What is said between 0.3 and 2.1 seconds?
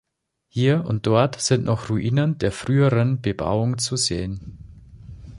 Hier und dort sind noch